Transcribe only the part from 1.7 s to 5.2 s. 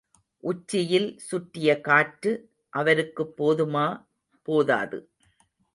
காற்று அவருக்குப் போதுமா... போதாது.